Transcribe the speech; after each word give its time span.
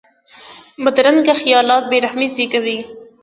بدرنګه 0.83 1.33
خیالات 1.41 1.83
بې 1.89 1.97
رحمي 2.05 2.27
زېږوي 2.35 2.79